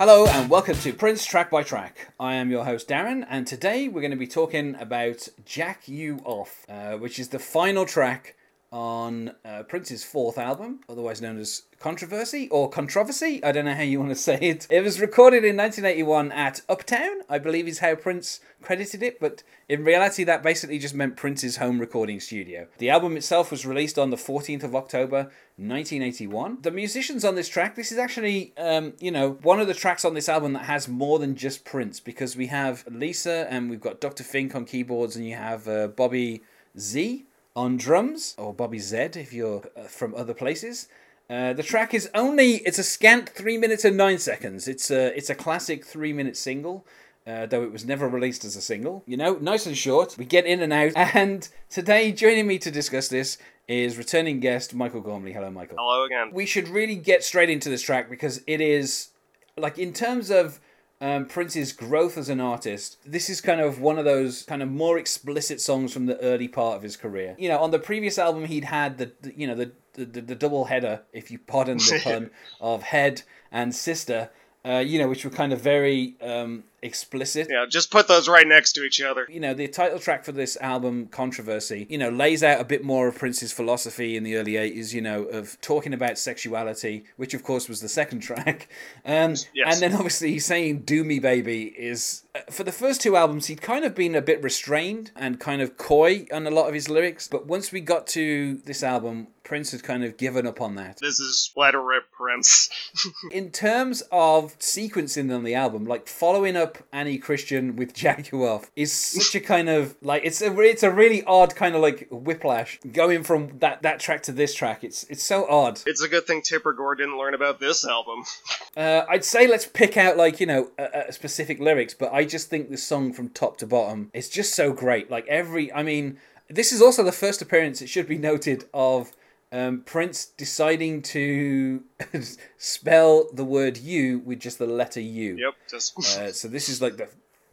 Hello 0.00 0.24
and 0.24 0.48
welcome 0.48 0.76
to 0.76 0.94
Prince 0.94 1.26
Track 1.26 1.50
by 1.50 1.62
Track. 1.62 2.14
I 2.18 2.36
am 2.36 2.50
your 2.50 2.64
host 2.64 2.88
Darren, 2.88 3.26
and 3.28 3.46
today 3.46 3.86
we're 3.86 4.00
going 4.00 4.12
to 4.12 4.16
be 4.16 4.26
talking 4.26 4.74
about 4.76 5.28
Jack 5.44 5.88
You 5.88 6.22
Off, 6.24 6.64
uh, 6.70 6.92
which 6.92 7.18
is 7.18 7.28
the 7.28 7.38
final 7.38 7.84
track 7.84 8.34
on 8.72 9.32
uh, 9.44 9.64
Prince's 9.64 10.04
fourth 10.04 10.38
album, 10.38 10.80
otherwise 10.88 11.20
known 11.20 11.38
as 11.38 11.62
Controversy 11.80 12.48
or 12.50 12.70
Controversy. 12.70 13.42
I 13.42 13.50
don't 13.50 13.64
know 13.64 13.74
how 13.74 13.82
you 13.82 13.98
want 13.98 14.10
to 14.10 14.14
say 14.30 14.38
it. 14.40 14.68
It 14.70 14.82
was 14.82 15.00
recorded 15.00 15.44
in 15.44 15.56
1981 15.56 16.30
at 16.32 16.60
Uptown, 16.68 17.22
I 17.28 17.38
believe 17.38 17.66
is 17.66 17.80
how 17.80 17.96
Prince 17.96 18.40
credited 18.62 19.02
it, 19.02 19.18
but 19.18 19.42
in 19.68 19.84
reality, 19.84 20.22
that 20.24 20.42
basically 20.42 20.78
just 20.78 20.94
meant 20.94 21.16
Prince's 21.16 21.56
home 21.56 21.80
recording 21.80 22.20
studio. 22.20 22.68
The 22.78 22.90
album 22.90 23.16
itself 23.16 23.50
was 23.50 23.66
released 23.66 23.98
on 23.98 24.10
the 24.10 24.16
14th 24.16 24.62
of 24.62 24.76
October 24.76 25.30
1981. 25.56 26.58
The 26.62 26.70
musicians 26.70 27.24
on 27.24 27.34
this 27.34 27.48
track, 27.48 27.74
this 27.74 27.90
is 27.90 27.98
actually, 27.98 28.52
um, 28.56 28.92
you 29.00 29.10
know, 29.10 29.32
one 29.42 29.60
of 29.60 29.66
the 29.66 29.74
tracks 29.74 30.04
on 30.04 30.14
this 30.14 30.28
album 30.28 30.52
that 30.52 30.64
has 30.64 30.86
more 30.86 31.18
than 31.18 31.34
just 31.34 31.64
Prince 31.64 31.98
because 31.98 32.36
we 32.36 32.46
have 32.46 32.84
Lisa 32.88 33.46
and 33.50 33.68
we've 33.68 33.80
got 33.80 34.00
Dr. 34.00 34.22
Fink 34.22 34.54
on 34.54 34.64
keyboards 34.64 35.16
and 35.16 35.26
you 35.26 35.34
have 35.34 35.66
uh, 35.66 35.88
Bobby 35.88 36.42
Z 36.78 37.26
on 37.60 37.76
drums, 37.76 38.34
or 38.38 38.54
Bobby 38.54 38.78
Z 38.78 38.96
if 39.16 39.34
you're 39.34 39.62
uh, 39.76 39.82
from 39.82 40.14
other 40.14 40.32
places. 40.32 40.88
Uh, 41.28 41.52
the 41.52 41.62
track 41.62 41.92
is 41.92 42.08
only 42.14 42.56
it's 42.68 42.78
a 42.78 42.82
scant 42.82 43.28
three 43.28 43.58
minutes 43.58 43.84
and 43.84 43.98
nine 43.98 44.18
seconds. 44.18 44.66
It's 44.66 44.90
a 44.90 45.14
it's 45.16 45.28
a 45.28 45.34
classic 45.34 45.84
three 45.84 46.14
minute 46.14 46.38
single. 46.38 46.86
Uh, 47.26 47.44
though 47.44 47.62
it 47.62 47.70
was 47.70 47.84
never 47.84 48.08
released 48.08 48.46
as 48.46 48.56
a 48.56 48.62
single. 48.62 49.04
You 49.06 49.18
know, 49.18 49.34
nice 49.34 49.66
and 49.66 49.76
short. 49.76 50.16
We 50.16 50.24
get 50.24 50.46
in 50.46 50.62
and 50.62 50.72
out. 50.72 50.92
And 51.14 51.46
today, 51.68 52.12
joining 52.12 52.46
me 52.46 52.58
to 52.58 52.70
discuss 52.70 53.08
this 53.08 53.36
is 53.68 53.98
returning 53.98 54.40
guest 54.40 54.74
Michael 54.74 55.02
Gormly. 55.02 55.34
Hello, 55.34 55.50
Michael. 55.50 55.76
Hello 55.78 56.04
again. 56.04 56.30
We 56.32 56.46
should 56.46 56.66
really 56.66 56.96
get 56.96 57.22
straight 57.22 57.50
into 57.50 57.68
this 57.68 57.82
track 57.82 58.08
because 58.08 58.40
it 58.46 58.62
is, 58.62 59.10
like, 59.58 59.78
in 59.78 59.92
terms 59.92 60.30
of 60.30 60.60
um, 61.00 61.26
Prince's 61.26 61.72
growth 61.72 62.18
as 62.18 62.28
an 62.28 62.40
artist, 62.40 62.98
this 63.06 63.30
is 63.30 63.40
kind 63.40 63.60
of 63.60 63.80
one 63.80 63.98
of 63.98 64.04
those 64.04 64.42
kind 64.42 64.62
of 64.62 64.70
more 64.70 64.98
explicit 64.98 65.60
songs 65.60 65.92
from 65.92 66.06
the 66.06 66.20
early 66.20 66.46
part 66.46 66.76
of 66.76 66.82
his 66.82 66.96
career. 66.96 67.34
You 67.38 67.48
know, 67.48 67.58
on 67.58 67.70
the 67.70 67.78
previous 67.78 68.18
album, 68.18 68.44
he'd 68.44 68.64
had 68.64 68.98
the, 68.98 69.12
the 69.22 69.38
you 69.38 69.46
know 69.46 69.54
the, 69.54 69.72
the 69.94 70.04
the 70.04 70.34
double 70.34 70.66
header, 70.66 71.02
if 71.12 71.30
you 71.30 71.38
pardon 71.38 71.78
the 71.78 72.00
pun, 72.04 72.30
of 72.60 72.82
head 72.82 73.22
and 73.50 73.74
sister. 73.74 74.30
Uh, 74.64 74.78
you 74.78 74.98
know, 74.98 75.08
which 75.08 75.24
were 75.24 75.30
kind 75.30 75.54
of 75.54 75.60
very 75.60 76.16
um, 76.20 76.64
explicit. 76.82 77.48
Yeah, 77.50 77.64
just 77.68 77.90
put 77.90 78.08
those 78.08 78.28
right 78.28 78.46
next 78.46 78.72
to 78.72 78.84
each 78.84 79.00
other. 79.00 79.26
You 79.30 79.40
know, 79.40 79.54
the 79.54 79.66
title 79.68 79.98
track 79.98 80.24
for 80.24 80.32
this 80.32 80.56
album, 80.60 81.06
Controversy, 81.06 81.86
you 81.88 81.98
know, 81.98 82.10
lays 82.10 82.42
out 82.42 82.60
a 82.60 82.64
bit 82.64 82.84
more 82.84 83.08
of 83.08 83.16
Prince's 83.16 83.52
philosophy 83.52 84.16
in 84.16 84.22
the 84.22 84.36
early 84.36 84.52
80s, 84.52 84.92
you 84.92 85.00
know, 85.00 85.24
of 85.24 85.60
talking 85.60 85.94
about 85.94 86.18
sexuality, 86.18 87.04
which 87.16 87.34
of 87.34 87.42
course 87.42 87.68
was 87.68 87.80
the 87.80 87.88
second 87.88 88.20
track. 88.20 88.68
Um, 89.04 89.34
yes. 89.54 89.72
And 89.72 89.76
then 89.80 89.94
obviously 89.94 90.38
saying 90.38 90.80
Do 90.80 91.04
Me 91.04 91.18
Baby 91.18 91.74
is, 91.78 92.24
uh, 92.34 92.40
for 92.50 92.64
the 92.64 92.72
first 92.72 93.00
two 93.00 93.16
albums, 93.16 93.46
he'd 93.46 93.62
kind 93.62 93.84
of 93.84 93.94
been 93.94 94.14
a 94.14 94.22
bit 94.22 94.42
restrained 94.42 95.10
and 95.16 95.40
kind 95.40 95.62
of 95.62 95.76
coy 95.76 96.26
on 96.32 96.46
a 96.46 96.50
lot 96.50 96.68
of 96.68 96.74
his 96.74 96.88
lyrics. 96.88 97.28
But 97.28 97.46
once 97.46 97.72
we 97.72 97.80
got 97.80 98.06
to 98.08 98.60
this 98.64 98.82
album, 98.82 99.28
Prince 99.50 99.72
had 99.72 99.82
kind 99.82 100.04
of 100.04 100.16
given 100.16 100.46
up 100.46 100.60
on 100.60 100.76
that. 100.76 100.98
This 101.00 101.18
is 101.18 101.36
Splatter 101.40 101.82
Rip 101.82 102.12
Prince. 102.12 102.70
in 103.32 103.50
terms 103.50 104.00
of 104.12 104.56
sequencing 104.60 105.34
on 105.34 105.42
the 105.42 105.56
album, 105.56 105.86
like 105.86 106.06
following 106.06 106.56
up 106.56 106.78
Annie 106.92 107.18
Christian 107.18 107.74
with 107.74 107.92
Off 108.32 108.70
is 108.76 108.92
such 108.92 109.34
a 109.34 109.40
kind 109.40 109.68
of 109.68 109.96
like 110.02 110.24
it's 110.24 110.40
a 110.40 110.56
it's 110.60 110.84
a 110.84 110.90
really 110.92 111.24
odd 111.24 111.56
kind 111.56 111.74
of 111.74 111.82
like 111.82 112.06
whiplash 112.12 112.78
going 112.92 113.24
from 113.24 113.58
that 113.58 113.82
that 113.82 113.98
track 113.98 114.22
to 114.22 114.32
this 114.32 114.54
track. 114.54 114.84
It's 114.84 115.02
it's 115.10 115.24
so 115.24 115.50
odd. 115.50 115.80
It's 115.84 116.00
a 116.00 116.08
good 116.08 116.28
thing 116.28 116.42
Tipper 116.42 116.72
Gore 116.72 116.94
didn't 116.94 117.18
learn 117.18 117.34
about 117.34 117.58
this 117.58 117.84
album. 117.84 118.22
Uh, 118.76 119.04
I'd 119.08 119.24
say 119.24 119.48
let's 119.48 119.66
pick 119.66 119.96
out 119.96 120.16
like 120.16 120.38
you 120.38 120.46
know 120.46 120.70
a, 120.78 121.06
a 121.08 121.12
specific 121.12 121.58
lyrics, 121.58 121.92
but 121.92 122.12
I 122.12 122.24
just 122.24 122.48
think 122.48 122.70
this 122.70 122.84
song 122.84 123.12
from 123.12 123.28
top 123.30 123.58
to 123.58 123.66
bottom 123.66 124.12
is 124.14 124.28
just 124.28 124.54
so 124.54 124.72
great. 124.72 125.10
Like 125.10 125.26
every, 125.26 125.72
I 125.72 125.82
mean, 125.82 126.18
this 126.48 126.70
is 126.70 126.80
also 126.80 127.02
the 127.02 127.10
first 127.10 127.42
appearance. 127.42 127.82
It 127.82 127.88
should 127.88 128.06
be 128.06 128.16
noted 128.16 128.66
of 128.72 129.10
um, 129.52 129.82
Prince 129.82 130.26
deciding 130.26 131.02
to 131.02 131.82
spell 132.58 133.28
the 133.32 133.44
word 133.44 133.76
"you" 133.76 134.20
with 134.20 134.40
just 134.40 134.58
the 134.58 134.66
letter 134.66 135.00
"u." 135.00 135.36
Yep. 135.36 135.54
Just... 135.68 135.98
Uh, 135.98 136.32
so 136.32 136.48
this 136.48 136.68
is 136.68 136.80
like 136.80 136.96
the 136.96 137.08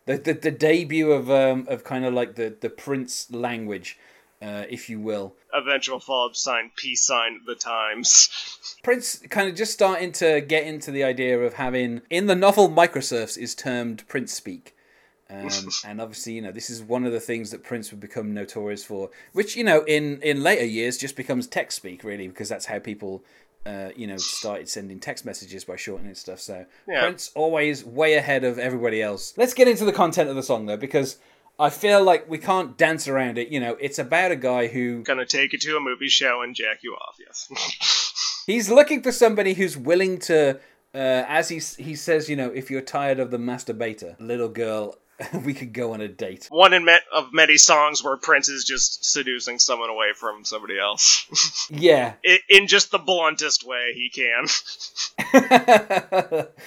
the, 0.06 0.18
the, 0.18 0.34
the 0.34 0.52
debut 0.52 1.12
of 1.12 1.30
um, 1.30 1.66
of 1.69 1.84
kind 1.84 2.06
of 2.06 2.13
like 2.13 2.35
the 2.35 2.56
the 2.59 2.69
Prince 2.69 3.31
language, 3.31 3.97
uh, 4.41 4.63
if 4.69 4.90
you 4.90 5.00
will. 5.00 5.35
Eventual 5.53 6.00
follow-up 6.00 6.35
sign, 6.35 6.72
peace 6.75 7.03
sign, 7.03 7.41
the 7.46 7.56
Times. 7.56 8.29
Prince 8.84 9.19
kind 9.29 9.50
of 9.50 9.56
just 9.56 9.74
starting 9.74 10.12
to 10.14 10.41
get 10.41 10.66
into 10.66 10.91
the 10.91 11.03
idea 11.03 11.40
of 11.40 11.56
having 11.56 12.02
in 12.09 12.28
the 12.28 12.35
novel 12.35 12.69
Microserfs 12.69 13.38
is 13.38 13.56
termed 13.56 14.08
Prince 14.08 14.34
speak. 14.34 14.75
Um, 15.30 15.50
and 15.86 16.02
obviously, 16.02 16.34
you 16.34 16.42
know, 16.42 16.52
this 16.52 16.70
is 16.70 16.82
one 16.82 17.06
of 17.06 17.12
the 17.12 17.20
things 17.20 17.52
that 17.52 17.64
Prince 17.64 17.92
would 17.92 18.00
become 18.00 18.34
notorious 18.34 18.84
for, 18.84 19.10
which 19.34 19.56
you 19.56 19.64
know, 19.64 19.84
in 19.84 20.22
in 20.22 20.44
later 20.44 20.66
years, 20.66 20.98
just 20.98 21.16
becomes 21.16 21.48
text 21.48 21.78
speak 21.78 22.04
really, 22.04 22.28
because 22.28 22.50
that's 22.50 22.66
how 22.66 22.80
people, 22.80 23.24
uh, 23.66 23.90
you 23.96 24.08
know, 24.08 24.18
started 24.18 24.70
sending 24.70 25.00
text 25.00 25.26
messages 25.26 25.66
by 25.66 25.76
shortening 25.76 26.16
stuff. 26.16 26.40
So 26.40 26.66
yeah. 26.88 27.02
Prince 27.02 27.32
always 27.36 27.84
way 27.84 28.16
ahead 28.16 28.44
of 28.44 28.58
everybody 28.58 29.02
else. 29.02 29.34
Let's 29.38 29.54
get 29.54 29.68
into 29.68 29.86
the 29.86 29.94
content 29.94 30.30
of 30.30 30.36
the 30.36 30.44
song 30.44 30.66
though, 30.66 30.78
because 30.78 31.18
I 31.59 31.70
feel 31.70 32.04
like 32.04 32.30
we 32.30 32.38
can't 32.38 32.78
dance 32.78 33.08
around 33.08 33.38
it. 33.38 33.50
You 33.50 33.59
know, 33.59 33.78
it's 33.80 34.00
about 34.00 34.32
a 34.32 34.36
guy 34.36 34.68
who 34.68 35.04
gonna 35.04 35.26
take 35.26 35.54
you 35.54 35.59
to 35.59 35.78
a 35.78 35.80
movie 35.80 36.08
show 36.08 36.42
and 36.42 36.56
jack 36.56 36.84
you 36.84 36.94
off. 36.94 37.18
Yes. 37.20 38.44
he's 38.46 38.70
looking 38.70 39.02
for 39.02 39.12
somebody 39.12 39.54
who's 39.54 39.78
willing 39.78 40.20
to. 40.20 40.59
Uh, 40.96 41.26
as 41.28 41.50
he 41.50 41.59
he 41.84 41.96
says, 41.96 42.30
you 42.30 42.36
know, 42.36 42.50
if 42.50 42.72
you're 42.72 42.82
tired 42.82 43.20
of 43.20 43.30
the 43.30 43.38
masturbator, 43.38 44.16
little 44.20 44.50
girl, 44.50 44.96
we 45.45 45.53
could 45.53 45.73
go 45.73 45.94
on 45.94 46.01
a 46.01 46.07
date. 46.07 46.47
One 46.50 46.73
in 46.73 46.85
met 46.85 47.01
of 47.13 47.33
many 47.33 47.57
songs 47.57 48.03
where 48.03 48.17
Prince 48.17 48.50
is 48.50 48.63
just 48.63 49.03
seducing 49.03 49.57
someone 49.57 49.89
away 49.89 50.13
from 50.16 50.45
somebody 50.45 50.79
else. 50.79 51.67
yeah. 51.72 52.13
In, 52.23 52.38
in, 52.50 52.67
just 52.67 52.91
the 52.91 53.00
bluntest 53.00 53.66
way 53.66 53.94
he 53.95 54.09
can. 54.09 54.45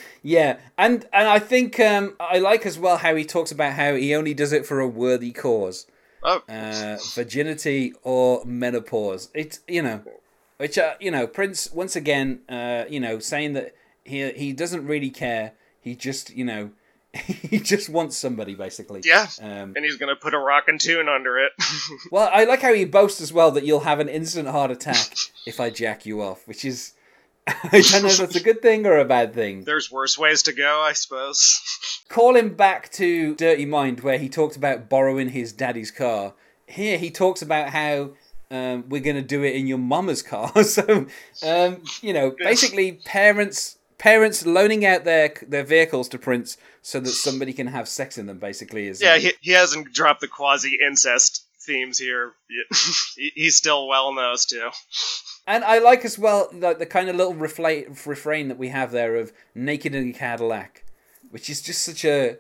yeah, 0.23 0.59
and 0.77 1.07
and 1.13 1.29
I 1.29 1.39
think 1.39 1.79
um, 1.79 2.17
I 2.19 2.39
like 2.39 2.67
as 2.67 2.79
well 2.79 2.97
how 2.97 3.15
he 3.15 3.25
talks 3.25 3.53
about 3.53 3.75
how 3.75 3.95
he 3.95 4.15
only 4.15 4.35
does 4.35 4.53
it 4.53 4.67
for 4.67 4.81
a 4.81 4.89
worthy 4.89 5.31
cause. 5.31 5.87
Oh. 6.23 6.43
Uh, 6.49 6.99
virginity 7.15 7.93
or 8.03 8.45
menopause. 8.45 9.31
It's 9.33 9.61
you 9.69 9.83
know, 9.83 10.03
which 10.57 10.77
uh, 10.77 10.95
you 11.01 11.11
know 11.11 11.27
Prince 11.27 11.73
once 11.73 11.95
again, 11.95 12.41
uh, 12.49 12.85
you 12.89 12.99
know, 12.99 13.21
saying 13.21 13.53
that 13.53 13.75
he 14.05 14.31
he 14.33 14.53
doesn't 14.53 14.87
really 14.87 15.11
care. 15.11 15.53
He 15.81 15.95
just 15.95 16.31
you 16.31 16.45
know 16.45 16.71
he 17.25 17.59
just 17.59 17.89
wants 17.89 18.17
somebody 18.17 18.55
basically. 18.55 19.01
Yeah. 19.05 19.27
Um, 19.41 19.75
and 19.77 19.85
he's 19.85 19.97
gonna 19.97 20.17
put 20.17 20.35
a 20.35 20.39
rockin' 20.39 20.79
tune 20.79 21.09
under 21.09 21.39
it. 21.39 21.53
well, 22.13 22.31
I 22.33 22.45
like 22.45 22.63
how 22.63 22.73
he 22.73 22.85
boasts 22.85 23.21
as 23.21 23.33
well 23.33 23.51
that 23.53 23.65
you'll 23.65 23.81
have 23.81 24.01
an 24.01 24.09
instant 24.09 24.49
heart 24.49 24.71
attack 24.71 25.15
if 25.47 25.61
I 25.61 25.71
jack 25.71 26.07
you 26.07 26.23
off, 26.23 26.47
which 26.47 26.65
is 26.65 26.95
I 27.47 27.81
don't 27.81 28.03
know 28.03 28.09
if 28.09 28.19
that's 28.19 28.37
a 28.37 28.43
good 28.43 28.63
thing 28.63 28.87
or 28.87 28.99
a 28.99 29.05
bad 29.05 29.35
thing. 29.35 29.65
There's 29.65 29.91
worse 29.91 30.17
ways 30.17 30.43
to 30.45 30.53
go, 30.53 30.81
I 30.81 30.93
suppose. 30.93 31.61
Call 32.09 32.37
him 32.37 32.55
back 32.55 32.93
to 32.93 33.35
Dirty 33.35 33.67
Mind, 33.67 34.01
where 34.01 34.19
he 34.19 34.29
talked 34.29 34.57
about 34.57 34.89
borrowing 34.89 35.31
his 35.31 35.53
daddy's 35.53 35.91
car. 35.91 36.35
Here 36.67 36.99
he 36.99 37.11
talks 37.11 37.43
about 37.43 37.71
how 37.71 38.11
um, 38.51 38.85
we're 38.89 39.01
going 39.01 39.17
to 39.17 39.23
do 39.23 39.43
it 39.43 39.57
in 39.57 39.67
your 39.67 39.79
mama's 39.79 40.23
car. 40.23 40.63
so, 40.63 41.07
um, 41.43 41.83
you 42.03 42.13
know, 42.13 42.35
basically, 42.39 42.93
parents 43.05 43.79
parents 43.99 44.47
loaning 44.47 44.85
out 44.85 45.05
their 45.05 45.33
their 45.47 45.65
vehicles 45.65 46.09
to 46.09 46.19
Prince 46.19 46.57
so 46.83 47.01
that 47.01 47.11
somebody 47.11 47.53
can 47.53 47.67
have 47.67 47.89
sex 47.89 48.19
in 48.19 48.27
them. 48.27 48.39
Basically, 48.39 48.87
is 48.87 49.03
yeah. 49.03 49.19
He, 49.19 49.33
he 49.41 49.53
hasn't 49.53 49.93
dropped 49.93 50.21
the 50.21 50.29
quasi 50.29 50.79
incest 50.85 51.47
themes 51.61 51.99
here. 51.99 52.33
He's 53.35 53.57
still 53.57 53.87
well 53.87 54.13
knows 54.13 54.47
too. 54.47 54.71
And 55.47 55.65
I 55.65 55.79
like 55.79 56.05
as 56.05 56.19
well 56.19 56.49
like 56.53 56.79
the 56.79 56.87
kind 56.87 57.09
of 57.09 57.17
little 57.17 57.35
refla- 57.35 58.07
refrain 58.07 58.49
that 58.49 58.59
we 58.59 58.69
have 58.69 58.93
there 58.93 59.17
of 59.17 59.33
"naked 59.55 59.95
in 59.95 60.13
Cadillac," 60.13 60.85
which 61.31 61.51
is 61.51 61.63
just 61.63 61.83
such 61.83 62.05
a. 62.05 62.39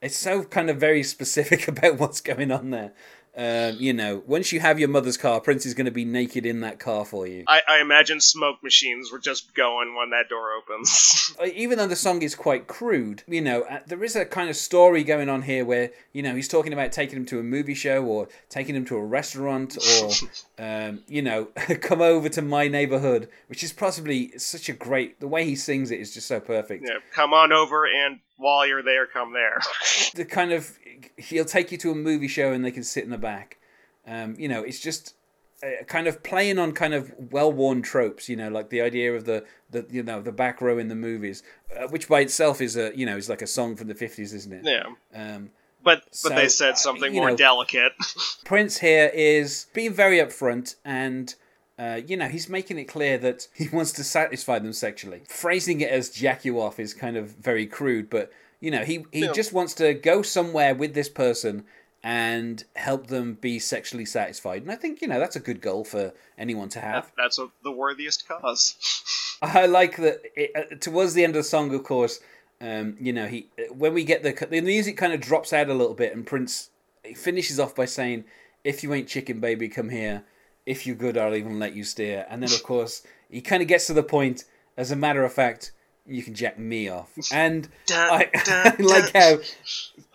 It's 0.00 0.16
so 0.16 0.44
kind 0.44 0.70
of 0.70 0.78
very 0.78 1.02
specific 1.02 1.66
about 1.68 1.98
what's 1.98 2.20
going 2.20 2.52
on 2.52 2.70
there. 2.70 2.92
Um, 3.38 3.76
you 3.78 3.92
know, 3.92 4.20
once 4.26 4.50
you 4.50 4.58
have 4.58 4.80
your 4.80 4.88
mother's 4.88 5.16
car, 5.16 5.40
Prince 5.40 5.64
is 5.64 5.72
going 5.72 5.84
to 5.84 5.92
be 5.92 6.04
naked 6.04 6.44
in 6.44 6.60
that 6.62 6.80
car 6.80 7.04
for 7.04 7.24
you. 7.24 7.44
I, 7.46 7.62
I 7.68 7.80
imagine 7.80 8.20
smoke 8.20 8.64
machines 8.64 9.12
were 9.12 9.20
just 9.20 9.54
going 9.54 9.94
when 9.94 10.10
that 10.10 10.28
door 10.28 10.50
opens. 10.50 11.36
Even 11.54 11.78
though 11.78 11.86
the 11.86 11.94
song 11.94 12.22
is 12.22 12.34
quite 12.34 12.66
crude, 12.66 13.22
you 13.28 13.40
know, 13.40 13.62
uh, 13.62 13.78
there 13.86 14.02
is 14.02 14.16
a 14.16 14.24
kind 14.24 14.50
of 14.50 14.56
story 14.56 15.04
going 15.04 15.28
on 15.28 15.42
here 15.42 15.64
where, 15.64 15.92
you 16.12 16.20
know, 16.20 16.34
he's 16.34 16.48
talking 16.48 16.72
about 16.72 16.90
taking 16.90 17.16
him 17.16 17.26
to 17.26 17.38
a 17.38 17.44
movie 17.44 17.74
show 17.74 18.04
or 18.04 18.28
taking 18.48 18.74
him 18.74 18.84
to 18.86 18.96
a 18.96 19.04
restaurant 19.04 19.78
or, 20.02 20.10
um, 20.58 21.04
you 21.06 21.22
know, 21.22 21.44
come 21.80 22.00
over 22.02 22.28
to 22.28 22.42
my 22.42 22.66
neighborhood, 22.66 23.28
which 23.46 23.62
is 23.62 23.72
possibly 23.72 24.36
such 24.36 24.68
a 24.68 24.72
great, 24.72 25.20
the 25.20 25.28
way 25.28 25.44
he 25.44 25.54
sings 25.54 25.92
it 25.92 26.00
is 26.00 26.12
just 26.12 26.26
so 26.26 26.40
perfect. 26.40 26.84
Yeah, 26.84 26.98
come 27.14 27.32
on 27.32 27.52
over 27.52 27.86
and 27.86 28.18
while 28.38 28.66
you're 28.66 28.82
there, 28.82 29.06
come 29.06 29.32
there. 29.34 29.60
the 30.14 30.24
kind 30.24 30.52
of 30.52 30.78
he'll 31.16 31.44
take 31.44 31.70
you 31.70 31.78
to 31.78 31.90
a 31.90 31.94
movie 31.94 32.28
show 32.28 32.52
and 32.52 32.64
they 32.64 32.70
can 32.70 32.84
sit 32.84 33.04
in 33.04 33.10
the 33.10 33.18
back. 33.18 33.58
Um, 34.06 34.34
you 34.38 34.48
know, 34.48 34.62
it's 34.62 34.80
just 34.80 35.14
uh, 35.62 35.84
kind 35.86 36.06
of 36.06 36.22
playing 36.22 36.58
on 36.58 36.72
kind 36.72 36.94
of 36.94 37.12
well-worn 37.30 37.82
tropes, 37.82 38.28
you 38.28 38.36
know, 38.36 38.48
like 38.48 38.70
the 38.70 38.80
idea 38.80 39.14
of 39.14 39.24
the, 39.26 39.44
the 39.70 39.86
you 39.90 40.02
know 40.02 40.22
the 40.22 40.32
back 40.32 40.60
row 40.62 40.78
in 40.78 40.88
the 40.88 40.94
movies, 40.94 41.42
uh, 41.78 41.88
which 41.88 42.08
by 42.08 42.20
itself 42.20 42.60
is 42.62 42.76
a 42.76 42.96
you 42.96 43.04
know 43.04 43.16
is 43.16 43.28
like 43.28 43.42
a 43.42 43.46
song 43.46 43.76
from 43.76 43.88
the 43.88 43.94
fifties, 43.94 44.32
isn't 44.32 44.52
it? 44.52 44.62
Yeah. 44.64 44.86
Um, 45.14 45.50
But 45.82 46.04
but 46.06 46.14
So, 46.14 46.28
they 46.30 46.48
said 46.48 46.72
uh, 46.72 46.76
something 46.76 47.14
you 47.14 47.20
more 47.20 47.30
know- 47.30 47.36
delicate. 47.36 47.92
Prince 48.44 48.78
here 48.78 49.10
is 49.12 49.66
being 49.74 49.92
very 49.92 50.18
upfront 50.18 50.76
and. 50.84 51.34
Uh, 51.78 52.00
you 52.06 52.16
know, 52.16 52.26
he's 52.26 52.48
making 52.48 52.78
it 52.78 52.84
clear 52.84 53.18
that 53.18 53.48
he 53.54 53.68
wants 53.72 53.92
to 53.92 54.04
satisfy 54.04 54.58
them 54.58 54.72
sexually. 54.72 55.22
Phrasing 55.28 55.80
it 55.80 55.90
as 55.90 56.10
jack 56.10 56.44
you 56.44 56.60
off 56.60 56.80
is 56.80 56.94
kind 56.94 57.16
of 57.16 57.30
very 57.36 57.66
crude, 57.66 58.10
but 58.10 58.32
you 58.60 58.72
know, 58.72 58.84
he, 58.84 59.04
he 59.12 59.28
just 59.28 59.52
wants 59.52 59.72
to 59.74 59.94
go 59.94 60.20
somewhere 60.20 60.74
with 60.74 60.92
this 60.92 61.08
person 61.08 61.64
and 62.02 62.64
help 62.76 63.08
them 63.08 63.34
be 63.34 63.58
sexually 63.58 64.04
satisfied. 64.04 64.62
And 64.62 64.70
I 64.70 64.76
think, 64.76 65.00
you 65.00 65.08
know, 65.08 65.18
that's 65.18 65.36
a 65.36 65.40
good 65.40 65.60
goal 65.60 65.84
for 65.84 66.12
anyone 66.36 66.68
to 66.70 66.80
have. 66.80 67.12
That's 67.16 67.38
a, 67.38 67.48
the 67.62 67.70
worthiest 67.70 68.26
cause. 68.26 69.38
I 69.42 69.66
like 69.66 69.96
that 69.96 70.22
it, 70.34 70.50
uh, 70.56 70.74
towards 70.76 71.14
the 71.14 71.24
end 71.24 71.36
of 71.36 71.44
the 71.44 71.48
song, 71.48 71.72
of 71.74 71.84
course, 71.84 72.20
um, 72.60 72.96
you 73.00 73.12
know, 73.12 73.26
he 73.26 73.48
when 73.70 73.94
we 73.94 74.02
get 74.02 74.24
the 74.24 74.46
the 74.46 74.60
music 74.60 74.96
kind 74.96 75.12
of 75.12 75.20
drops 75.20 75.52
out 75.52 75.68
a 75.68 75.74
little 75.74 75.94
bit, 75.94 76.12
and 76.12 76.26
Prince 76.26 76.70
he 77.04 77.14
finishes 77.14 77.60
off 77.60 77.76
by 77.76 77.84
saying, 77.84 78.24
"If 78.64 78.82
you 78.82 78.92
ain't 78.92 79.06
chicken, 79.06 79.38
baby, 79.38 79.68
come 79.68 79.90
here. 79.90 80.24
If 80.68 80.86
you're 80.86 80.96
good, 80.96 81.16
I'll 81.16 81.34
even 81.34 81.58
let 81.58 81.74
you 81.74 81.84
steer." 81.84 82.26
And 82.30 82.42
then, 82.42 82.52
of 82.52 82.62
course, 82.62 83.02
he 83.30 83.40
kind 83.40 83.62
of 83.62 83.68
gets 83.68 83.86
to 83.88 83.94
the 83.94 84.02
point. 84.02 84.44
As 84.76 84.90
a 84.92 84.96
matter 84.96 85.24
of 85.24 85.32
fact, 85.32 85.72
you 86.06 86.22
can 86.22 86.34
jack 86.34 86.58
me 86.58 86.88
off, 86.88 87.10
and 87.32 87.68
Dun, 87.86 88.10
I, 88.10 88.30
dun, 88.44 88.66
I 88.78 88.82
like 88.82 89.12
how 89.12 89.38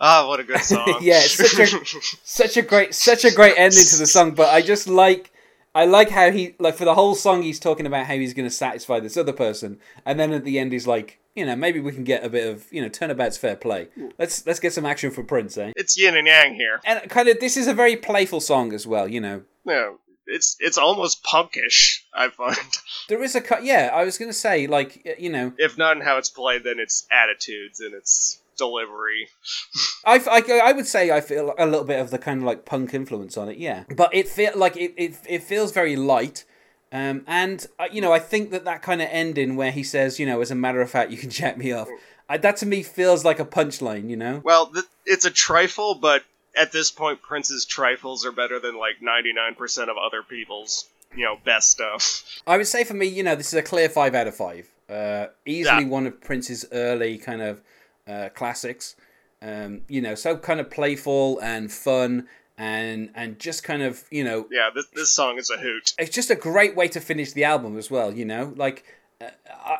Ah, 0.00 0.26
what 0.26 0.40
a 0.40 0.44
good 0.44 0.60
song. 0.72 0.98
Yeah, 1.00 1.18
it's 1.22 1.34
such 1.34 1.72
a- 1.72 1.84
such 2.24 2.56
a 2.56 2.62
great 2.62 2.94
such 2.94 3.24
a 3.24 3.30
great 3.34 3.54
ending 3.56 3.84
to 3.92 3.96
the 3.96 4.06
song 4.06 4.32
but 4.34 4.48
i 4.52 4.60
just 4.60 4.88
like 4.88 5.30
i 5.74 5.84
like 5.84 6.10
how 6.10 6.30
he 6.30 6.54
like 6.58 6.74
for 6.76 6.84
the 6.84 6.94
whole 6.94 7.14
song 7.14 7.42
he's 7.42 7.60
talking 7.60 7.86
about 7.86 8.06
how 8.06 8.14
he's 8.14 8.34
going 8.34 8.48
to 8.48 8.54
satisfy 8.54 8.98
this 9.00 9.16
other 9.16 9.32
person 9.32 9.78
and 10.04 10.18
then 10.18 10.32
at 10.32 10.44
the 10.44 10.58
end 10.58 10.72
he's 10.72 10.86
like 10.86 11.20
you 11.36 11.44
know 11.46 11.54
maybe 11.54 11.78
we 11.78 11.92
can 11.92 12.04
get 12.04 12.24
a 12.24 12.28
bit 12.28 12.46
of 12.52 12.66
you 12.72 12.82
know 12.82 12.88
turnabout's 12.88 13.36
fair 13.36 13.54
play 13.56 13.86
let's 14.18 14.44
let's 14.46 14.58
get 14.60 14.72
some 14.72 14.84
action 14.86 15.10
for 15.10 15.22
prince 15.22 15.56
eh 15.56 15.72
it's 15.76 15.96
yin 15.96 16.16
and 16.16 16.26
yang 16.26 16.54
here. 16.54 16.80
and 16.84 17.08
kind 17.10 17.28
of 17.28 17.38
this 17.40 17.56
is 17.56 17.66
a 17.68 17.74
very 17.74 17.96
playful 17.96 18.40
song 18.40 18.72
as 18.72 18.86
well 18.86 19.06
you 19.06 19.20
know 19.20 19.42
No, 19.64 19.98
it's 20.26 20.56
it's 20.60 20.78
almost 20.78 21.24
punkish. 21.24 22.00
I 22.12 22.28
find, 22.28 22.56
there 23.08 23.22
is 23.22 23.34
a 23.34 23.40
cut 23.40 23.64
yeah 23.64 23.90
i 23.92 24.04
was 24.04 24.18
going 24.18 24.30
to 24.30 24.36
say 24.36 24.66
like 24.66 25.16
you 25.18 25.30
know 25.30 25.52
if 25.58 25.76
not 25.76 25.96
in 25.96 26.02
how 26.02 26.18
it's 26.18 26.30
played, 26.30 26.64
then 26.64 26.78
its 26.78 27.06
attitudes 27.10 27.80
and 27.80 27.94
its 27.94 28.40
delivery. 28.56 29.28
I, 30.04 30.18
I, 30.30 30.60
I 30.64 30.72
would 30.72 30.86
say 30.86 31.10
I 31.10 31.20
feel 31.20 31.54
a 31.58 31.66
little 31.66 31.84
bit 31.84 32.00
of 32.00 32.10
the 32.10 32.18
kind 32.18 32.40
of 32.40 32.44
like 32.44 32.64
punk 32.64 32.94
influence 32.94 33.36
on 33.36 33.48
it, 33.48 33.58
yeah. 33.58 33.84
But 33.96 34.14
it 34.14 34.28
feel 34.28 34.52
like 34.54 34.76
it, 34.76 34.94
it, 34.96 35.18
it 35.28 35.42
feels 35.42 35.72
very 35.72 35.96
light, 35.96 36.44
um, 36.92 37.24
and 37.26 37.66
uh, 37.78 37.88
you 37.90 38.00
know 38.00 38.12
I 38.12 38.18
think 38.18 38.50
that 38.50 38.64
that 38.64 38.82
kind 38.82 39.02
of 39.02 39.08
ending 39.10 39.56
where 39.56 39.72
he 39.72 39.82
says, 39.82 40.18
you 40.18 40.26
know, 40.26 40.40
as 40.40 40.50
a 40.50 40.54
matter 40.54 40.80
of 40.80 40.90
fact, 40.90 41.10
you 41.10 41.16
can 41.16 41.30
jack 41.40 41.56
me 41.56 41.72
off. 41.72 41.88
I, 42.28 42.38
that 42.38 42.56
to 42.58 42.66
me 42.66 42.82
feels 42.82 43.24
like 43.24 43.38
a 43.38 43.44
punchline, 43.44 44.08
you 44.08 44.16
know. 44.16 44.40
Well, 44.42 44.68
th- 44.68 44.86
it's 45.04 45.26
a 45.26 45.30
trifle, 45.30 45.94
but 45.94 46.22
at 46.56 46.72
this 46.72 46.90
point, 46.90 47.22
Prince's 47.22 47.64
trifles 47.64 48.24
are 48.26 48.32
better 48.32 48.58
than 48.60 48.76
like 48.78 49.00
ninety 49.02 49.32
nine 49.32 49.54
percent 49.54 49.90
of 49.90 49.96
other 49.96 50.22
people's, 50.22 50.88
you 51.16 51.24
know, 51.24 51.36
best 51.44 51.70
stuff. 51.70 52.24
I 52.46 52.56
would 52.56 52.66
say 52.66 52.84
for 52.84 52.94
me, 52.94 53.06
you 53.06 53.22
know, 53.22 53.34
this 53.34 53.48
is 53.48 53.54
a 53.54 53.62
clear 53.62 53.88
five 53.88 54.14
out 54.14 54.26
of 54.26 54.34
five. 54.36 54.70
Uh, 54.88 55.26
easily 55.46 55.82
Yeah. 55.84 55.88
one 55.88 56.06
of 56.06 56.20
Prince's 56.20 56.64
early 56.72 57.16
kind 57.18 57.40
of 57.42 57.60
uh, 58.06 58.28
classics. 58.34 58.96
Um, 59.42 59.82
you 59.88 60.00
know, 60.00 60.14
so 60.14 60.36
kind 60.36 60.60
of 60.60 60.70
playful 60.70 61.38
and 61.40 61.70
fun, 61.72 62.28
and 62.56 63.10
and 63.14 63.38
just 63.38 63.62
kind 63.64 63.82
of 63.82 64.04
you 64.10 64.24
know 64.24 64.46
Yeah, 64.50 64.70
this 64.74 64.86
this 64.94 65.10
song 65.10 65.38
is 65.38 65.50
a 65.50 65.58
hoot. 65.58 65.92
it's 65.98 66.14
just 66.14 66.30
a 66.30 66.34
great 66.36 66.74
way 66.76 66.88
to 66.88 67.00
finish 67.00 67.32
the 67.32 67.44
album 67.44 67.76
as 67.76 67.90
well. 67.90 68.12
You 68.12 68.24
know, 68.24 68.52
like 68.56 68.84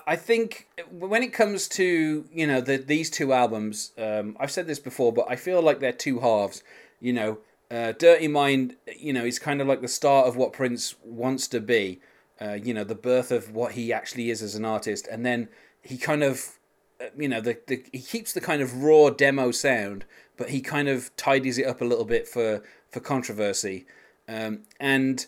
I, 0.07 0.17
think 0.17 0.69
when 0.91 1.23
it 1.23 1.33
comes 1.33 1.69
to 1.69 2.25
you 2.33 2.47
know 2.47 2.61
the 2.61 2.77
these 2.77 3.11
two 3.11 3.33
albums, 3.33 3.93
um, 3.99 4.37
I've 4.39 4.51
said 4.51 4.67
this 4.67 4.79
before, 4.79 5.13
but 5.13 5.27
I 5.29 5.37
feel 5.37 5.63
like 5.63 5.81
they're 5.81 5.93
two 5.93 6.21
halves. 6.21 6.63
You 7.01 7.13
know, 7.13 7.39
uh, 7.71 7.93
Dirty 7.93 8.29
Mind, 8.29 8.77
you 8.97 9.13
know, 9.13 9.25
is 9.25 9.39
kind 9.39 9.61
of 9.61 9.67
like 9.67 9.81
the 9.81 9.89
start 9.89 10.27
of 10.27 10.37
what 10.37 10.53
Prince 10.53 10.95
wants 11.05 11.49
to 11.49 11.61
be. 11.61 12.01
Uh, 12.41 12.55
you 12.55 12.75
know, 12.75 12.85
the 12.85 12.95
birth 12.95 13.31
of 13.31 13.53
what 13.53 13.73
he 13.73 13.93
actually 13.93 14.31
is 14.31 14.43
as 14.43 14.55
an 14.55 14.65
artist, 14.65 15.07
and 15.11 15.25
then 15.25 15.49
he 15.83 15.97
kind 15.97 16.23
of 16.23 16.59
uh, 17.01 17.07
you 17.17 17.29
know 17.29 17.41
the, 17.41 17.59
the 17.67 17.85
he 17.93 18.01
keeps 18.01 18.33
the 18.33 18.41
kind 18.41 18.63
of 18.63 18.83
raw 18.83 19.11
demo 19.11 19.51
sound 19.51 20.05
but 20.37 20.51
he 20.51 20.61
kind 20.61 20.89
of 20.89 21.15
tidies 21.17 21.59
it 21.59 21.67
up 21.67 21.81
a 21.81 21.85
little 21.85 22.05
bit 22.05 22.27
for 22.27 22.63
for 22.91 23.01
controversy 23.01 23.87
um, 24.29 24.61
and 24.81 25.27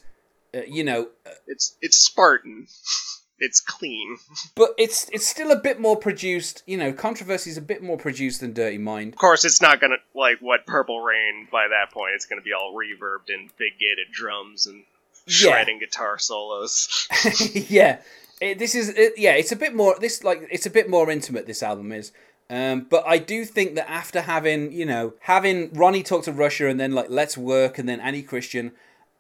uh, 0.55 0.61
you 0.67 0.83
know 0.83 1.09
It's 1.47 1.77
it's 1.81 1.99
Spartan. 1.99 2.67
It's 3.39 3.61
clean. 3.61 4.19
but 4.55 4.71
it's 4.79 5.09
it's 5.11 5.27
still 5.27 5.51
a 5.51 5.57
bit 5.57 5.81
more 5.81 5.97
produced 5.97 6.63
you 6.67 6.77
know 6.77 6.93
controversy 6.93 7.51
is 7.51 7.57
a 7.57 7.63
bit 7.63 7.83
more 7.83 7.99
produced 7.99 8.41
than 8.41 8.53
dirty 8.53 8.79
mind 8.79 9.13
Of 9.15 9.19
course, 9.19 9.45
it's 9.45 9.61
not 9.61 9.81
gonna 9.81 9.97
like 10.15 10.39
what 10.41 10.67
Purple 10.67 11.01
Rain. 11.01 11.49
By 11.51 11.69
that 11.69 11.93
point, 11.93 12.13
it's 12.15 12.27
gonna 12.27 12.43
be 12.43 12.53
all 12.53 12.75
reverbed 12.75 13.33
and 13.33 13.51
big 13.57 13.79
gated 13.79 14.13
drums 14.13 14.67
and 14.67 14.85
shredding 15.27 15.79
guitar 15.79 16.19
solos. 16.19 17.09
yeah 17.69 17.99
it, 18.41 18.59
this 18.59 18.75
is 18.75 18.91
it, 18.91 19.15
yeah 19.17 19.33
it's 19.33 19.53
a 19.53 19.57
bit 19.57 19.75
more 19.75 19.97
this 20.01 20.23
like 20.23 20.47
it's 20.51 20.67
a 20.67 20.71
bit 20.71 20.89
more 20.89 21.11
intimate 21.11 21.47
this 21.47 21.63
album 21.63 21.91
is 21.91 22.13
um, 22.49 22.87
but 22.89 23.03
I 23.07 23.19
do 23.19 23.45
think 23.45 23.75
that 23.75 23.91
after 23.91 24.21
having 24.21 24.71
you 24.71 24.87
know 24.87 25.15
having 25.21 25.73
Ronnie 25.73 26.05
talk 26.05 26.25
to 26.25 26.33
Russia 26.33 26.69
and 26.69 26.79
then 26.79 26.93
like 26.93 27.11
Let's 27.11 27.37
Work 27.37 27.79
and 27.79 27.89
then 27.89 27.99
Annie 28.01 28.23
Christian, 28.23 28.73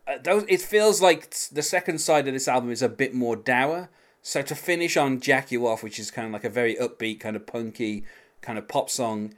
uh, 0.06 0.18
those 0.22 0.44
it 0.48 0.60
feels 0.60 1.02
like 1.02 1.34
the 1.50 1.62
second 1.62 1.98
side 1.98 2.28
of 2.28 2.34
this 2.34 2.46
album 2.46 2.70
is 2.70 2.82
a 2.82 2.88
bit 2.88 3.14
more 3.14 3.34
dour. 3.34 3.88
So 4.26 4.42
to 4.42 4.56
finish 4.56 4.96
on 4.96 5.20
Jack 5.20 5.52
You 5.52 5.68
Off, 5.68 5.84
which 5.84 6.00
is 6.00 6.10
kind 6.10 6.26
of 6.26 6.32
like 6.32 6.42
a 6.42 6.50
very 6.50 6.74
upbeat 6.74 7.20
kind 7.20 7.36
of 7.36 7.46
punky 7.46 8.04
kind 8.40 8.58
of 8.58 8.66
pop 8.66 8.90
song, 8.90 9.34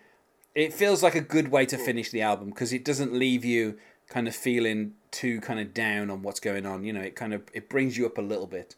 it 0.55 0.73
feels 0.73 1.02
like 1.02 1.14
a 1.14 1.20
good 1.20 1.49
way 1.49 1.67
to 1.67 1.76
finish 1.76 2.11
the 2.11 2.23
album 2.23 2.49
because 2.49 2.73
it 2.73 2.87
doesn't 2.87 3.12
leave 3.12 3.44
you 3.44 3.76
kind 4.08 4.26
of 4.26 4.35
feeling 4.35 4.94
too 5.11 5.43
kind 5.43 5.61
of 5.61 5.75
down 5.75 6.08
on 6.08 6.23
what's 6.23 6.40
going 6.40 6.64
on. 6.64 6.85
You 6.85 6.94
know, 6.94 7.02
it 7.02 7.17
kind 7.17 7.35
of 7.35 7.43
it 7.52 7.69
brings 7.69 7.99
you 7.99 8.06
up 8.06 8.17
a 8.17 8.23
little 8.23 8.46
bit. 8.46 8.76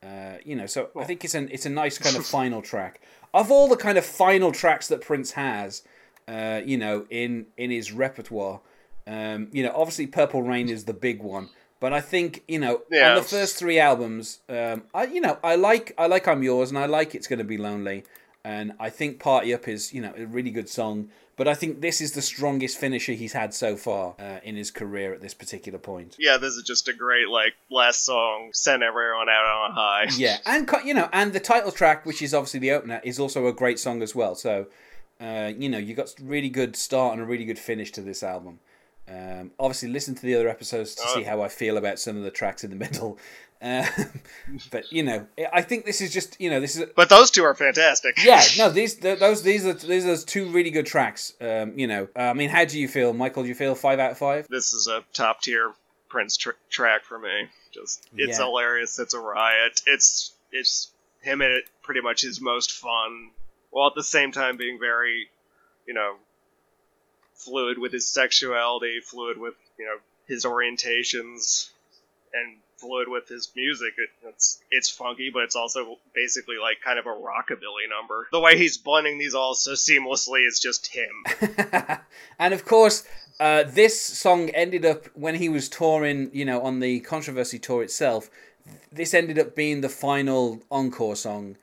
Uh, 0.00 0.36
you 0.44 0.54
know, 0.54 0.66
so 0.66 0.90
I 0.96 1.02
think 1.02 1.24
it's 1.24 1.34
an 1.34 1.48
it's 1.50 1.66
a 1.66 1.70
nice 1.70 1.98
kind 1.98 2.14
of 2.14 2.24
final 2.38 2.62
track. 2.62 3.00
Of 3.34 3.50
all 3.50 3.66
the 3.66 3.76
kind 3.76 3.98
of 3.98 4.06
final 4.06 4.52
tracks 4.52 4.86
that 4.86 5.00
Prince 5.00 5.32
has, 5.32 5.82
uh, 6.28 6.60
you 6.64 6.78
know, 6.78 7.04
in 7.10 7.46
in 7.56 7.72
his 7.72 7.90
repertoire, 7.90 8.60
um, 9.08 9.48
you 9.50 9.64
know, 9.64 9.72
obviously 9.74 10.06
Purple 10.06 10.40
Rain 10.40 10.68
is 10.68 10.84
the 10.84 10.94
big 10.94 11.20
one. 11.20 11.48
But 11.80 11.92
I 11.92 12.00
think 12.00 12.42
you 12.48 12.58
know 12.58 12.82
Yeah. 12.90 13.10
on 13.10 13.16
the 13.16 13.22
first 13.22 13.56
three 13.56 13.78
albums, 13.78 14.40
um, 14.48 14.84
I 14.94 15.04
you 15.04 15.20
know 15.20 15.38
I 15.42 15.54
like 15.56 15.92
I 15.96 16.06
like 16.06 16.26
I'm 16.26 16.42
Yours 16.42 16.70
and 16.70 16.78
I 16.78 16.86
like 16.86 17.14
It's 17.14 17.26
Gonna 17.26 17.44
Be 17.44 17.56
Lonely, 17.58 18.04
and 18.44 18.72
I 18.80 18.90
think 18.90 19.20
Party 19.20 19.54
Up 19.54 19.68
is 19.68 19.92
you 19.92 20.00
know 20.00 20.12
a 20.16 20.26
really 20.26 20.50
good 20.50 20.68
song. 20.68 21.10
But 21.36 21.46
I 21.46 21.54
think 21.54 21.82
this 21.82 22.00
is 22.00 22.12
the 22.12 22.22
strongest 22.22 22.78
finisher 22.78 23.12
he's 23.12 23.32
had 23.32 23.54
so 23.54 23.76
far 23.76 24.16
uh, 24.18 24.40
in 24.42 24.56
his 24.56 24.72
career 24.72 25.14
at 25.14 25.20
this 25.20 25.34
particular 25.34 25.78
point. 25.78 26.16
Yeah, 26.18 26.36
this 26.36 26.54
is 26.54 26.64
just 26.64 26.88
a 26.88 26.92
great 26.92 27.28
like 27.28 27.54
last 27.70 28.04
song. 28.04 28.50
Send 28.52 28.82
everyone 28.82 29.28
out 29.28 29.44
on 29.46 29.70
a 29.70 29.74
high. 29.74 30.06
yeah, 30.16 30.38
and 30.44 30.68
you 30.84 30.94
know, 30.94 31.08
and 31.12 31.32
the 31.32 31.38
title 31.38 31.70
track, 31.70 32.04
which 32.04 32.22
is 32.22 32.34
obviously 32.34 32.58
the 32.58 32.72
opener, 32.72 33.00
is 33.04 33.20
also 33.20 33.46
a 33.46 33.52
great 33.52 33.78
song 33.78 34.02
as 34.02 34.16
well. 34.16 34.34
So, 34.34 34.66
uh, 35.20 35.52
you 35.56 35.68
know, 35.68 35.78
you 35.78 35.94
got 35.94 36.12
really 36.20 36.48
good 36.48 36.74
start 36.74 37.12
and 37.12 37.22
a 37.22 37.24
really 37.24 37.44
good 37.44 37.58
finish 37.60 37.92
to 37.92 38.00
this 38.02 38.24
album. 38.24 38.58
Um, 39.10 39.52
obviously, 39.58 39.88
listen 39.88 40.14
to 40.14 40.22
the 40.22 40.34
other 40.34 40.48
episodes 40.48 40.94
to 40.96 41.08
see 41.08 41.22
how 41.22 41.40
I 41.42 41.48
feel 41.48 41.76
about 41.76 41.98
some 41.98 42.16
of 42.16 42.22
the 42.24 42.30
tracks 42.30 42.64
in 42.64 42.70
the 42.70 42.76
middle. 42.76 43.18
Um, 43.60 43.84
but 44.70 44.92
you 44.92 45.02
know, 45.02 45.26
I 45.52 45.62
think 45.62 45.84
this 45.84 46.00
is 46.00 46.12
just 46.12 46.40
you 46.40 46.48
know 46.50 46.60
this 46.60 46.76
is 46.76 46.84
But 46.94 47.08
those 47.08 47.30
two 47.30 47.42
are 47.44 47.54
fantastic. 47.54 48.22
yeah 48.24 48.40
no 48.58 48.70
these 48.70 48.94
th- 48.94 49.18
those 49.18 49.42
these 49.42 49.66
are 49.66 49.72
these 49.72 50.06
are 50.06 50.16
two 50.24 50.48
really 50.50 50.70
good 50.70 50.86
tracks. 50.86 51.32
Um, 51.40 51.76
you 51.78 51.86
know, 51.86 52.08
I 52.14 52.34
mean, 52.34 52.50
how 52.50 52.64
do 52.64 52.78
you 52.78 52.86
feel, 52.88 53.12
Michael? 53.12 53.42
Do 53.42 53.48
you 53.48 53.54
feel 53.54 53.74
five 53.74 53.98
out 53.98 54.12
of 54.12 54.18
five? 54.18 54.46
This 54.48 54.72
is 54.72 54.86
a 54.86 55.02
top 55.12 55.40
tier 55.42 55.72
Prince 56.08 56.36
tr- 56.36 56.50
track 56.70 57.04
for 57.04 57.18
me. 57.18 57.48
Just 57.72 58.06
it's 58.16 58.38
Yeah. 58.38 58.44
hilarious. 58.44 58.98
It's 58.98 59.14
a 59.14 59.18
riot. 59.20 59.80
It's 59.86 60.32
it's 60.52 60.92
him 61.22 61.42
at 61.42 61.62
pretty 61.82 62.00
much 62.00 62.20
his 62.22 62.40
most 62.40 62.70
fun, 62.72 63.30
while 63.70 63.88
at 63.88 63.94
the 63.96 64.04
same 64.04 64.30
time 64.32 64.56
being 64.56 64.78
very, 64.78 65.28
you 65.86 65.94
know, 65.94 66.14
fluid 67.38 67.78
with 67.78 67.92
his 67.92 68.06
sexuality, 68.06 69.00
fluid 69.00 69.38
with 69.38 69.54
you 69.78 69.86
know 69.86 69.96
his 70.26 70.44
orientations, 70.44 71.70
and 72.34 72.56
fluid 72.78 73.08
with 73.08 73.28
his 73.28 73.50
music. 73.54 73.94
It, 73.98 74.10
it's 74.28 74.60
it's 74.70 74.90
funky, 74.90 75.30
but 75.30 75.44
it's 75.44 75.56
also 75.56 75.98
basically 76.14 76.56
like 76.60 76.80
kind 76.84 76.98
of 76.98 77.06
a 77.06 77.10
rockabilly 77.10 77.88
number. 77.88 78.28
The 78.32 78.40
way 78.40 78.56
he's 78.56 78.78
blending 78.78 79.18
these 79.18 79.34
all 79.34 79.54
so 79.54 79.72
seamlessly 79.72 80.46
is 80.46 80.60
just 80.60 80.92
him. 80.92 81.24
and 82.38 82.54
of 82.54 82.64
course, 82.64 83.06
uh, 83.40 83.64
this 83.66 84.00
song 84.00 84.50
ended 84.50 84.84
up 84.84 85.06
when 85.14 85.36
he 85.36 85.48
was 85.48 85.68
touring, 85.68 86.30
you 86.32 86.44
know, 86.44 86.62
on 86.62 86.80
the 86.80 87.00
controversy 87.00 87.58
tour 87.58 87.82
itself. 87.82 88.30
This 88.92 89.14
ended 89.14 89.38
up 89.38 89.54
being 89.54 89.80
the 89.80 89.88
final 89.88 90.60
encore 90.70 91.16
song. 91.16 91.56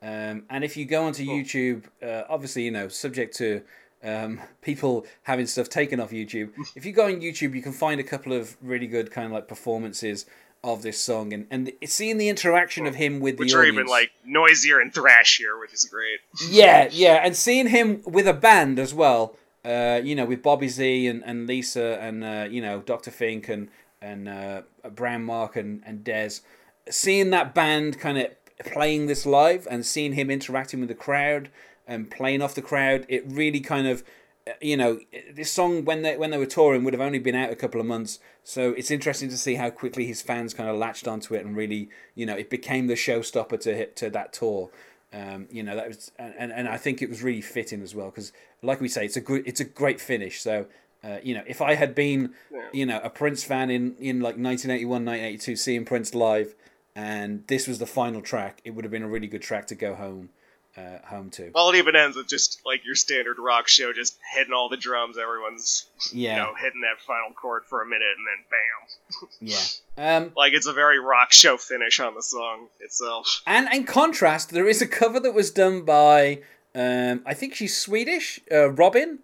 Um, 0.00 0.44
and 0.50 0.64
if 0.64 0.76
you 0.76 0.84
go 0.84 1.04
onto 1.04 1.24
YouTube, 1.24 1.84
uh, 2.02 2.24
obviously, 2.28 2.64
you 2.64 2.70
know, 2.70 2.88
subject 2.88 3.36
to 3.36 3.62
um, 4.04 4.40
people 4.62 5.06
having 5.24 5.46
stuff 5.46 5.68
taken 5.68 6.00
off 6.00 6.10
YouTube. 6.10 6.50
if 6.76 6.84
you 6.86 6.92
go 6.92 7.06
on 7.06 7.20
YouTube, 7.20 7.54
you 7.54 7.62
can 7.62 7.72
find 7.72 8.00
a 8.00 8.04
couple 8.04 8.32
of 8.32 8.56
really 8.62 8.86
good 8.86 9.10
kind 9.10 9.26
of 9.26 9.32
like 9.32 9.48
performances 9.48 10.26
of 10.64 10.82
this 10.82 11.00
song, 11.00 11.32
and 11.32 11.46
and 11.50 11.72
seeing 11.86 12.18
the 12.18 12.28
interaction 12.28 12.86
of 12.86 12.94
him 12.94 13.18
with 13.18 13.38
Which 13.38 13.50
the 13.52 13.58
are 13.58 13.60
audience. 13.62 13.74
even 13.78 13.86
like 13.88 14.10
noisier 14.24 14.78
and 14.80 14.92
thrashier, 14.92 15.58
which 15.60 15.72
is 15.72 15.84
great. 15.84 16.20
yeah, 16.48 16.88
yeah, 16.92 17.14
and 17.24 17.34
seeing 17.36 17.66
him 17.68 18.00
with 18.06 18.28
a 18.28 18.32
band 18.34 18.78
as 18.78 18.94
well. 18.94 19.36
Uh, 19.64 20.00
you 20.02 20.14
know, 20.16 20.24
with 20.24 20.42
Bobby 20.42 20.66
Z 20.68 21.06
and, 21.06 21.22
and 21.24 21.46
Lisa 21.46 21.96
and 22.00 22.24
uh, 22.24 22.46
you 22.50 22.60
know 22.60 22.80
Dr. 22.80 23.10
Fink 23.12 23.48
and 23.48 23.68
and 24.00 24.28
uh, 24.28 24.62
Brown 24.94 25.24
Mark 25.24 25.56
and 25.56 25.82
and 25.86 26.04
Dez, 26.04 26.40
seeing 26.88 27.30
that 27.30 27.54
band 27.54 27.98
kind 28.00 28.18
of 28.18 28.26
playing 28.64 29.06
this 29.06 29.26
live 29.26 29.66
and 29.70 29.84
seeing 29.86 30.12
him 30.14 30.30
interacting 30.30 30.78
with 30.80 30.88
the 30.88 30.94
crowd 30.94 31.48
and 31.86 32.10
playing 32.10 32.42
off 32.42 32.54
the 32.54 32.62
crowd, 32.62 33.06
it 33.08 33.24
really 33.26 33.60
kind 33.60 33.86
of 33.86 34.02
uh, 34.46 34.52
you 34.60 34.76
know 34.76 34.98
this 35.32 35.50
song 35.52 35.84
when 35.84 36.02
they 36.02 36.16
when 36.16 36.30
they 36.30 36.38
were 36.38 36.46
touring 36.46 36.82
would 36.84 36.92
have 36.94 37.00
only 37.00 37.18
been 37.18 37.34
out 37.34 37.50
a 37.50 37.56
couple 37.56 37.80
of 37.80 37.86
months. 37.86 38.18
So 38.42 38.70
it's 38.72 38.90
interesting 38.90 39.28
to 39.30 39.36
see 39.36 39.54
how 39.54 39.70
quickly 39.70 40.06
his 40.06 40.20
fans 40.22 40.52
kind 40.54 40.68
of 40.68 40.76
latched 40.76 41.06
onto 41.06 41.34
it 41.34 41.44
and 41.44 41.56
really 41.56 41.88
you 42.14 42.26
know 42.26 42.34
it 42.34 42.50
became 42.50 42.86
the 42.88 42.94
showstopper 42.94 43.60
to 43.60 43.74
hit 43.74 43.96
to 43.96 44.10
that 44.10 44.32
tour. 44.32 44.70
Um, 45.12 45.46
you 45.50 45.62
know 45.62 45.76
that 45.76 45.88
was 45.88 46.10
and, 46.18 46.50
and 46.52 46.68
I 46.68 46.78
think 46.78 47.02
it 47.02 47.08
was 47.08 47.22
really 47.22 47.42
fitting 47.42 47.82
as 47.82 47.94
well 47.94 48.06
because 48.06 48.32
like 48.62 48.80
we 48.80 48.88
say 48.88 49.04
it's 49.04 49.16
a 49.16 49.20
good 49.20 49.46
it's 49.46 49.60
a 49.60 49.64
great 49.64 50.00
finish. 50.00 50.40
So 50.40 50.66
uh, 51.04 51.18
you 51.22 51.34
know 51.34 51.42
if 51.46 51.60
I 51.60 51.74
had 51.74 51.94
been 51.94 52.32
Yeah. 52.52 52.68
you 52.72 52.86
know 52.86 53.00
a 53.04 53.10
Prince 53.10 53.44
fan 53.44 53.70
in 53.70 53.94
in 53.98 54.20
like 54.20 54.36
1981 54.36 55.04
1982 55.04 55.56
seeing 55.56 55.84
Prince 55.84 56.14
live 56.14 56.54
and 56.96 57.46
this 57.46 57.66
was 57.68 57.78
the 57.78 57.86
final 57.86 58.20
track 58.22 58.60
it 58.64 58.70
would 58.70 58.84
have 58.84 58.90
been 58.92 59.02
a 59.02 59.08
really 59.08 59.26
good 59.26 59.42
track 59.42 59.66
to 59.66 59.74
go 59.74 59.94
home 59.94 60.30
uh, 60.76 60.98
home 61.06 61.30
to 61.30 61.50
Well, 61.54 61.70
it 61.70 61.76
even 61.76 61.96
ends 61.96 62.16
with 62.16 62.28
just 62.28 62.60
like 62.64 62.84
your 62.84 62.94
standard 62.94 63.38
rock 63.38 63.68
show, 63.68 63.92
just 63.92 64.16
hitting 64.34 64.52
all 64.52 64.68
the 64.68 64.76
drums. 64.76 65.18
Everyone's 65.18 65.86
yeah 66.12 66.36
you 66.36 66.42
know 66.42 66.54
hitting 66.54 66.80
that 66.82 67.00
final 67.06 67.32
chord 67.34 67.64
for 67.66 67.82
a 67.82 67.86
minute, 67.86 68.08
and 68.16 68.26
then 68.26 69.48
bam. 69.50 69.56
yeah 69.96 70.16
um, 70.16 70.32
Like 70.36 70.52
it's 70.54 70.66
a 70.66 70.72
very 70.72 70.98
rock 70.98 71.32
show 71.32 71.56
finish 71.56 72.00
on 72.00 72.14
the 72.14 72.22
song 72.22 72.68
itself. 72.80 73.42
And 73.46 73.68
in 73.72 73.84
contrast, 73.84 74.50
there 74.50 74.68
is 74.68 74.80
a 74.80 74.86
cover 74.86 75.20
that 75.20 75.34
was 75.34 75.50
done 75.50 75.84
by, 75.84 76.40
um, 76.74 77.22
I 77.26 77.34
think 77.34 77.54
she's 77.54 77.76
Swedish, 77.76 78.40
uh, 78.50 78.70
Robyn, 78.70 79.18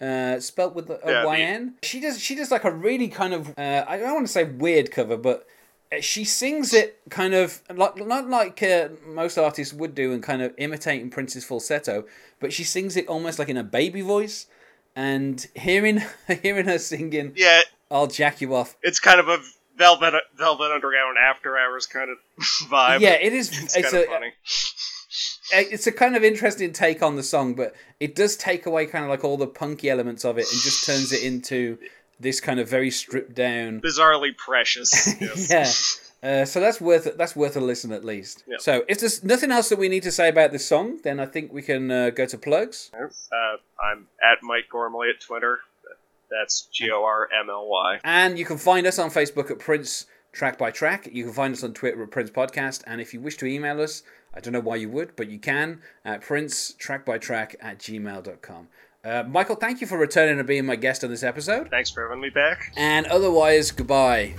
uh, 0.00 0.40
spelt 0.40 0.74
with 0.74 0.90
a 0.90 1.00
Yeah, 1.06 1.24
Y 1.24 1.40
N. 1.40 1.74
She 1.82 2.00
does 2.00 2.20
she 2.20 2.34
does 2.34 2.50
like 2.50 2.64
a 2.64 2.70
really 2.70 3.08
kind 3.08 3.34
of 3.34 3.58
uh, 3.58 3.84
I 3.88 3.96
don't 3.96 4.14
want 4.14 4.26
to 4.26 4.32
say 4.32 4.44
weird 4.44 4.90
cover, 4.90 5.16
but 5.16 5.46
she 6.00 6.24
sings 6.24 6.72
it 6.72 7.00
kind 7.10 7.34
of 7.34 7.60
like 7.74 7.96
not 8.06 8.28
like 8.28 8.62
uh, 8.62 8.88
most 9.06 9.36
artists 9.38 9.74
would 9.74 9.94
do 9.94 10.12
and 10.12 10.22
kind 10.22 10.40
of 10.42 10.54
imitating 10.56 11.10
Prince's 11.10 11.44
falsetto, 11.44 12.04
but 12.38 12.52
she 12.52 12.62
sings 12.62 12.96
it 12.96 13.08
almost 13.08 13.38
like 13.38 13.48
in 13.48 13.56
a 13.56 13.64
baby 13.64 14.00
voice. 14.00 14.46
And 14.96 15.44
hearing 15.54 16.02
hearing 16.42 16.66
her 16.66 16.78
singing, 16.78 17.32
Yeah, 17.36 17.62
"I'll 17.90 18.06
Jack 18.08 18.40
You 18.40 18.54
Off," 18.54 18.76
it's 18.82 19.00
kind 19.00 19.20
of 19.20 19.28
a 19.28 19.38
Velvet 19.76 20.14
Velvet 20.36 20.70
Underground 20.72 21.16
After 21.18 21.56
Hours 21.56 21.86
kind 21.86 22.10
of 22.10 22.18
vibe. 22.68 23.00
yeah, 23.00 23.14
it 23.14 23.32
is. 23.32 23.48
it's, 23.48 23.76
It's, 23.76 23.90
kind 23.90 24.02
a, 24.02 24.06
of 24.06 24.06
funny. 24.12 24.32
it's 25.52 25.86
a 25.86 25.92
kind 25.92 26.16
of 26.16 26.22
interesting 26.24 26.72
take 26.72 27.02
on 27.02 27.16
the 27.16 27.22
song, 27.22 27.54
but 27.54 27.74
it 27.98 28.14
does 28.14 28.36
take 28.36 28.66
away 28.66 28.86
kind 28.86 29.04
of 29.04 29.10
like 29.10 29.24
all 29.24 29.36
the 29.36 29.46
punky 29.46 29.88
elements 29.90 30.24
of 30.24 30.38
it 30.38 30.46
and 30.52 30.60
just 30.60 30.84
turns 30.86 31.12
it 31.12 31.22
into 31.22 31.78
this 32.20 32.40
kind 32.40 32.60
of 32.60 32.68
very 32.68 32.90
stripped 32.90 33.34
down. 33.34 33.80
Bizarrely 33.80 34.36
precious. 34.36 35.14
Yes. 35.20 35.50
yeah. 35.50 36.06
Uh, 36.22 36.44
so 36.44 36.60
that's 36.60 36.80
worth 36.82 37.16
that's 37.16 37.34
worth 37.34 37.56
a 37.56 37.60
listen 37.60 37.92
at 37.92 38.04
least. 38.04 38.44
Yep. 38.46 38.60
So 38.60 38.84
if 38.88 39.00
there's 39.00 39.24
nothing 39.24 39.50
else 39.50 39.70
that 39.70 39.78
we 39.78 39.88
need 39.88 40.02
to 40.02 40.12
say 40.12 40.28
about 40.28 40.52
this 40.52 40.66
song, 40.66 40.98
then 41.02 41.18
I 41.18 41.24
think 41.24 41.50
we 41.50 41.62
can 41.62 41.90
uh, 41.90 42.10
go 42.10 42.26
to 42.26 42.36
plugs. 42.36 42.90
Uh, 42.94 43.56
I'm 43.82 44.06
at 44.22 44.42
Mike 44.42 44.66
Gormly 44.70 45.08
at 45.08 45.20
Twitter. 45.20 45.60
That's 46.30 46.68
G 46.72 46.90
O 46.90 47.02
R 47.02 47.28
M 47.32 47.48
L 47.48 47.66
Y. 47.68 48.00
And 48.04 48.38
you 48.38 48.44
can 48.44 48.58
find 48.58 48.86
us 48.86 48.98
on 48.98 49.10
Facebook 49.10 49.50
at 49.50 49.58
Prince 49.58 50.06
Track 50.32 50.58
by 50.58 50.70
Track. 50.70 51.08
You 51.10 51.24
can 51.24 51.32
find 51.32 51.54
us 51.54 51.64
on 51.64 51.72
Twitter 51.72 52.02
at 52.02 52.10
Prince 52.10 52.30
Podcast. 52.30 52.82
And 52.86 53.00
if 53.00 53.14
you 53.14 53.20
wish 53.20 53.36
to 53.38 53.46
email 53.46 53.80
us, 53.80 54.02
I 54.34 54.40
don't 54.40 54.52
know 54.52 54.60
why 54.60 54.76
you 54.76 54.90
would, 54.90 55.16
but 55.16 55.28
you 55.30 55.38
can 55.38 55.80
at 56.04 56.20
Prince 56.20 56.74
Track 56.74 57.04
by 57.06 57.16
Track 57.18 57.56
at 57.60 57.78
gmail.com. 57.78 58.68
Uh, 59.02 59.24
Michael, 59.26 59.56
thank 59.56 59.80
you 59.80 59.86
for 59.86 59.96
returning 59.96 60.38
and 60.38 60.46
being 60.46 60.66
my 60.66 60.76
guest 60.76 61.02
on 61.04 61.10
this 61.10 61.22
episode. 61.22 61.70
Thanks 61.70 61.90
for 61.90 62.02
having 62.02 62.20
me 62.20 62.30
back. 62.30 62.72
And 62.76 63.06
otherwise, 63.06 63.70
goodbye. 63.70 64.34